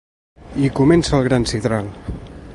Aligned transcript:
I 0.63 0.71
comença 0.79 1.15
el 1.19 1.29
gran 1.29 1.47
sidral. 1.53 1.93